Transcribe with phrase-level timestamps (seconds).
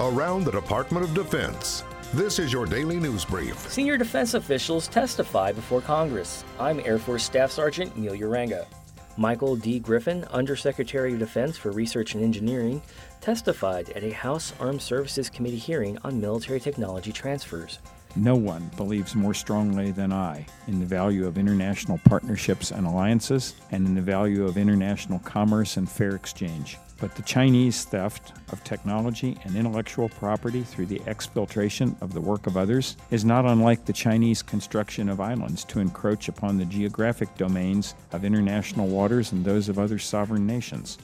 [0.00, 1.82] around the Department of Defense.
[2.14, 3.58] This is your daily news brief.
[3.68, 6.44] Senior defense officials testify before Congress.
[6.58, 8.66] I'm Air Force Staff Sergeant Neil Uranga.
[9.16, 9.80] Michael D.
[9.80, 12.80] Griffin, Undersecretary of Defense for Research and Engineering,
[13.20, 17.78] testified at a House Armed Services Committee hearing on military technology transfers.
[18.16, 23.54] No one believes more strongly than I in the value of international partnerships and alliances
[23.70, 26.78] and in the value of international commerce and fair exchange.
[27.00, 32.48] But the Chinese theft of technology and intellectual property through the exfiltration of the work
[32.48, 37.32] of others is not unlike the Chinese construction of islands to encroach upon the geographic
[37.36, 40.98] domains of international waters and those of other sovereign nations.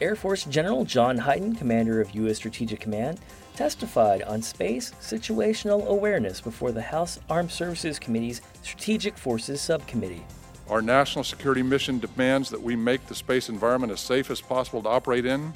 [0.00, 2.36] Air Force General John Hyten, commander of U.S.
[2.36, 3.18] Strategic Command,
[3.56, 10.24] testified on space situational awareness before the House Armed Services Committee's Strategic Forces Subcommittee.
[10.70, 14.82] Our national security mission demands that we make the space environment as safe as possible
[14.82, 15.52] to operate in,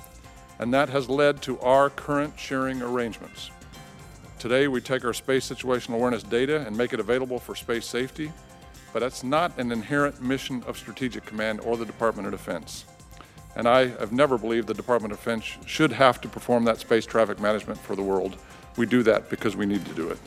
[0.58, 3.52] and that has led to our current sharing arrangements.
[4.40, 8.32] Today, we take our space situational awareness data and make it available for space safety,
[8.92, 12.86] but that's not an inherent mission of Strategic Command or the Department of Defense.
[13.54, 17.04] And I have never believed the Department of Defense should have to perform that space
[17.04, 18.36] traffic management for the world.
[18.76, 20.18] We do that because we need to do it.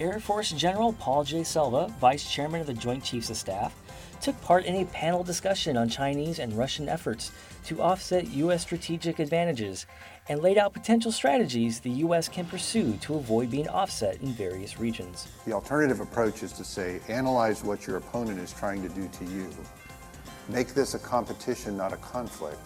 [0.00, 1.44] Air Force General Paul J.
[1.44, 3.72] Selva, Vice Chairman of the Joint Chiefs of Staff,
[4.20, 7.30] took part in a panel discussion on Chinese and Russian efforts
[7.64, 8.62] to offset U.S.
[8.62, 9.86] strategic advantages
[10.28, 12.28] and laid out potential strategies the U.S.
[12.28, 15.28] can pursue to avoid being offset in various regions.
[15.44, 19.24] The alternative approach is to say, analyze what your opponent is trying to do to
[19.24, 19.50] you
[20.48, 22.60] Make this a competition, not a conflict,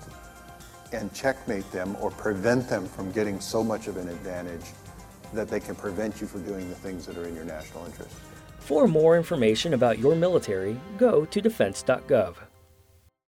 [0.93, 4.65] and checkmate them or prevent them from getting so much of an advantage
[5.35, 8.15] that they can prevent you from doing the things that are in your national interest.
[8.59, 12.35] For more information about your military, go to defense.gov.